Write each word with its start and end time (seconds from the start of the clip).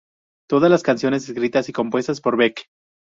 Todas 0.49 0.71
las 0.71 0.81
canciones 0.81 1.29
escritas 1.29 1.69
y 1.69 1.73
compuestas 1.73 2.21
por 2.21 2.35
Beck. 2.35 2.67